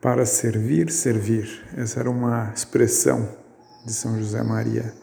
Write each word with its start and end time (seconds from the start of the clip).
Para 0.00 0.24
servir, 0.24 0.90
servir. 0.90 1.62
Essa 1.76 2.00
era 2.00 2.10
uma 2.10 2.52
expressão 2.54 3.28
de 3.84 3.92
São 3.92 4.18
José 4.18 4.42
Maria. 4.42 4.94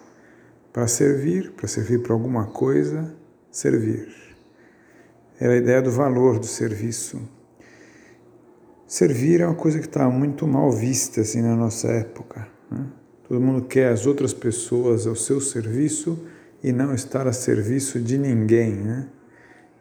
Para 0.74 0.88
servir, 0.88 1.52
para 1.52 1.68
servir 1.68 2.02
para 2.02 2.14
alguma 2.14 2.48
coisa, 2.48 3.14
servir. 3.52 4.08
Era 5.40 5.54
a 5.54 5.58
ideia 5.58 5.84
do 5.84 5.92
valor 5.92 6.40
do 6.40 6.48
serviço. 6.48 7.22
Servir 8.88 9.42
é 9.42 9.46
uma 9.46 9.56
coisa 9.56 9.80
que 9.80 9.86
está 9.86 10.10
muito 10.10 10.48
mal 10.48 10.72
vista 10.72 11.22
assim 11.22 11.44
na 11.44 11.56
nossa 11.56 11.90
época. 11.90 12.48
Né? 12.72 12.88
Todo 13.28 13.40
mundo 13.40 13.68
quer 13.68 13.92
as 13.92 14.08
outras 14.08 14.34
pessoas 14.34 15.06
ao 15.06 15.16
seu 15.16 15.40
serviço 15.40 16.18
e 16.64 16.72
não 16.72 16.96
estar 16.96 17.28
a 17.28 17.34
serviço 17.34 18.00
de 18.00 18.18
ninguém, 18.18 18.72
né? 18.72 19.08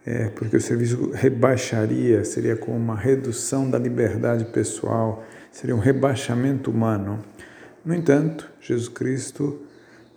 É, 0.07 0.29
porque 0.29 0.57
o 0.57 0.61
serviço 0.61 1.11
rebaixaria, 1.11 2.25
seria 2.25 2.55
como 2.55 2.77
uma 2.77 2.95
redução 2.95 3.69
da 3.69 3.77
liberdade 3.77 4.45
pessoal, 4.45 5.25
seria 5.51 5.75
um 5.75 5.81
rebaixamento 5.81 6.71
humano. 6.71 7.25
No 7.85 7.93
entanto, 7.93 8.49
Jesus 8.61 8.89
Cristo 8.89 9.63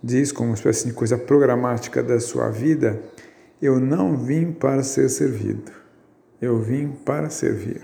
diz, 0.00 0.30
como 0.30 0.50
uma 0.50 0.54
espécie 0.54 0.86
de 0.86 0.92
coisa 0.92 1.18
programática 1.18 2.04
da 2.04 2.20
sua 2.20 2.50
vida, 2.50 3.02
eu 3.60 3.80
não 3.80 4.16
vim 4.16 4.52
para 4.52 4.84
ser 4.84 5.08
servido, 5.08 5.72
eu 6.40 6.60
vim 6.60 6.92
para 7.04 7.28
servir. 7.28 7.82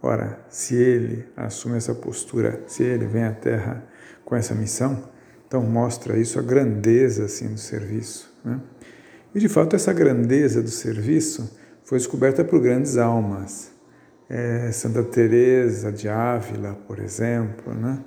Ora, 0.00 0.38
se 0.48 0.76
ele 0.76 1.26
assume 1.36 1.78
essa 1.78 1.96
postura, 1.96 2.62
se 2.68 2.84
ele 2.84 3.06
vem 3.06 3.24
à 3.24 3.32
Terra 3.32 3.84
com 4.24 4.36
essa 4.36 4.54
missão, 4.54 5.02
então 5.48 5.62
mostra 5.62 6.16
isso 6.16 6.38
a 6.38 6.42
grandeza 6.42 7.24
assim 7.24 7.48
do 7.48 7.58
serviço. 7.58 8.32
Né? 8.44 8.60
E 9.34 9.40
de 9.40 9.48
fato 9.48 9.76
essa 9.76 9.92
grandeza 9.92 10.62
do 10.62 10.70
serviço 10.70 11.56
foi 11.84 11.98
descoberta 11.98 12.44
por 12.44 12.60
grandes 12.60 12.96
almas. 12.96 13.70
É, 14.28 14.70
Santa 14.72 15.02
Teresa 15.02 15.90
de 15.90 16.08
Ávila, 16.08 16.74
por 16.86 16.98
exemplo, 16.98 17.74
né? 17.74 18.02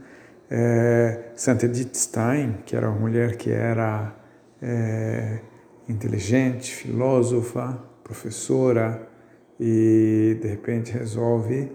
é, 0.52 1.32
Santa 1.34 1.66
Edith 1.66 1.96
Stein, 1.96 2.58
que 2.66 2.76
era 2.76 2.90
uma 2.90 3.00
mulher 3.00 3.38
que 3.38 3.50
era 3.50 4.14
é, 4.62 5.40
inteligente, 5.88 6.76
filósofa, 6.76 7.82
professora, 8.04 9.08
e 9.58 10.38
de 10.42 10.48
repente 10.50 10.92
resolve 10.92 11.72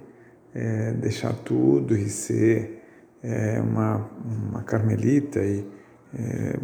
é, 0.54 0.92
deixar 0.92 1.32
tudo 1.32 1.96
e 1.96 2.08
ser 2.10 2.82
é, 3.22 3.60
uma, 3.60 4.10
uma 4.50 4.62
carmelita 4.62 5.40
e 5.40 5.66
é, 6.14 6.58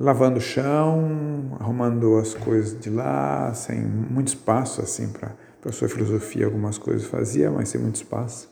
lavando 0.00 0.38
o 0.38 0.40
chão, 0.40 1.56
arrumando 1.60 2.16
as 2.16 2.34
coisas 2.34 2.80
de 2.80 2.90
lá, 2.90 3.52
sem 3.54 3.80
muito 3.80 4.28
espaço 4.28 4.80
assim 4.80 5.08
para 5.08 5.36
a 5.64 5.70
sua 5.70 5.88
filosofia, 5.88 6.46
algumas 6.46 6.78
coisas 6.78 7.06
fazia, 7.06 7.50
mas 7.50 7.68
sem 7.68 7.80
muito 7.80 7.96
espaço 7.96 8.50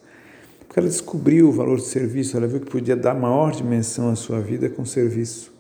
porque 0.69 0.79
ela 0.79 0.89
descobriu 0.89 1.49
o 1.49 1.53
valor 1.53 1.77
do 1.77 1.83
serviço, 1.83 2.37
ela 2.37 2.47
viu 2.47 2.61
que 2.61 2.71
podia 2.71 2.95
dar 2.95 3.15
maior 3.15 3.53
dimensão 3.53 4.11
à 4.11 4.15
sua 4.15 4.39
vida 4.39 4.69
com 4.69 4.85
serviço. 4.85 5.51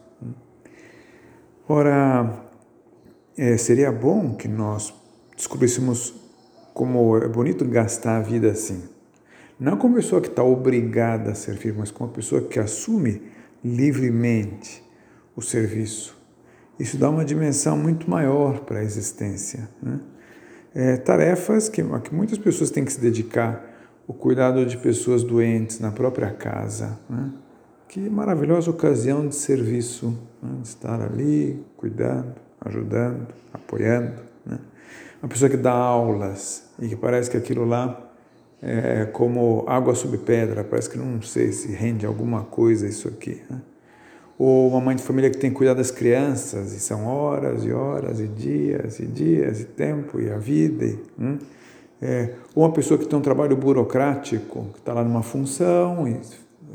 Ora, 1.66 2.44
é, 3.36 3.56
seria 3.56 3.90
bom 3.90 4.34
que 4.34 4.46
nós 4.46 4.92
descobríssemos 5.34 6.14
como 6.74 7.16
é 7.16 7.26
bonito 7.26 7.64
gastar 7.64 8.18
a 8.18 8.20
vida 8.20 8.50
assim. 8.50 8.84
Não 9.58 9.78
como 9.78 9.94
pessoa 9.94 10.20
que 10.20 10.28
está 10.28 10.44
obrigada 10.44 11.30
a 11.30 11.34
servir, 11.34 11.74
mas 11.74 11.90
como 11.90 12.10
uma 12.10 12.14
pessoa 12.14 12.42
que 12.42 12.60
assume 12.60 13.22
livremente 13.64 14.84
o 15.38 15.40
serviço. 15.40 16.18
Isso 16.80 16.96
dá 16.96 17.08
uma 17.08 17.24
dimensão 17.24 17.78
muito 17.78 18.10
maior 18.10 18.58
para 18.60 18.80
a 18.80 18.82
existência. 18.82 19.68
Né? 19.80 20.00
É, 20.74 20.96
tarefas 20.96 21.68
que, 21.68 21.80
que 21.80 22.12
muitas 22.12 22.38
pessoas 22.38 22.72
têm 22.72 22.84
que 22.84 22.92
se 22.92 23.00
dedicar 23.00 23.64
o 24.04 24.12
cuidado 24.12 24.66
de 24.66 24.76
pessoas 24.76 25.22
doentes 25.22 25.78
na 25.78 25.92
própria 25.92 26.32
casa. 26.32 26.98
Né? 27.08 27.30
Que 27.88 28.10
maravilhosa 28.10 28.68
ocasião 28.68 29.28
de 29.28 29.36
serviço, 29.36 30.18
né? 30.42 30.58
de 30.60 30.68
estar 30.68 31.00
ali, 31.00 31.64
cuidando, 31.76 32.34
ajudando, 32.60 33.28
apoiando. 33.52 34.20
Né? 34.44 34.58
Uma 35.22 35.28
pessoa 35.28 35.48
que 35.48 35.56
dá 35.56 35.72
aulas 35.72 36.64
e 36.80 36.88
que 36.88 36.96
parece 36.96 37.30
que 37.30 37.36
aquilo 37.36 37.64
lá 37.64 38.10
é 38.60 39.04
como 39.04 39.64
água 39.68 39.94
sob 39.94 40.18
pedra, 40.18 40.64
parece 40.64 40.90
que 40.90 40.98
não 40.98 41.22
sei 41.22 41.52
se 41.52 41.70
rende 41.70 42.04
alguma 42.04 42.42
coisa 42.42 42.88
isso 42.88 43.06
aqui. 43.06 43.40
Ou 44.38 44.68
uma 44.68 44.80
mãe 44.80 44.94
de 44.94 45.02
família 45.02 45.30
que 45.30 45.36
tem 45.36 45.50
cuidado 45.50 45.78
das 45.78 45.90
crianças 45.90 46.72
e 46.72 46.78
são 46.78 47.06
horas 47.06 47.64
e 47.64 47.72
horas 47.72 48.20
e 48.20 48.26
dias 48.28 49.00
e 49.00 49.06
dias 49.06 49.60
e 49.60 49.64
tempo 49.64 50.20
e 50.20 50.30
a 50.30 50.38
vida. 50.38 50.94
Hum? 51.18 51.38
É, 52.00 52.30
ou 52.54 52.64
uma 52.64 52.72
pessoa 52.72 52.96
que 52.96 53.06
tem 53.06 53.18
um 53.18 53.22
trabalho 53.22 53.56
burocrático, 53.56 54.66
que 54.72 54.78
está 54.78 54.92
lá 54.92 55.02
numa 55.02 55.22
função 55.22 56.06
e 56.06 56.20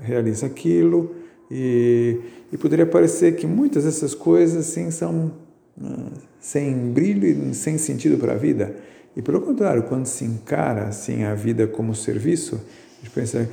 realiza 0.01 0.45
aquilo, 0.45 1.15
e, 1.49 2.19
e 2.51 2.57
poderia 2.57 2.85
parecer 2.85 3.35
que 3.35 3.47
muitas 3.47 3.85
dessas 3.85 4.13
coisas 4.13 4.67
assim, 4.67 4.91
são 4.91 5.31
uh, 5.77 6.11
sem 6.39 6.91
brilho 6.91 7.25
e 7.25 7.53
sem 7.53 7.77
sentido 7.77 8.17
para 8.17 8.33
a 8.33 8.37
vida. 8.37 8.75
E 9.15 9.21
pelo 9.21 9.39
contrário, 9.39 9.83
quando 9.83 10.07
se 10.07 10.25
encara 10.25 10.87
assim 10.87 11.23
a 11.23 11.35
vida 11.35 11.67
como 11.67 11.93
serviço, 11.93 12.55
a 12.55 13.05
gente 13.05 13.13
pensa 13.13 13.49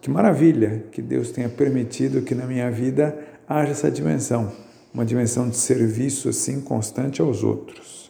que 0.00 0.10
maravilha 0.10 0.84
que 0.90 1.00
Deus 1.00 1.30
tenha 1.30 1.48
permitido 1.48 2.22
que 2.22 2.34
na 2.34 2.46
minha 2.46 2.70
vida 2.70 3.16
haja 3.52 3.72
essa 3.72 3.90
dimensão, 3.90 4.50
uma 4.94 5.04
dimensão 5.04 5.48
de 5.48 5.56
serviço 5.56 6.28
assim 6.28 6.60
constante 6.60 7.20
aos 7.20 7.42
outros. 7.42 8.01